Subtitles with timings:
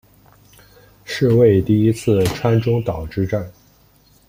[1.05, 3.47] 是为第一次川中岛之战。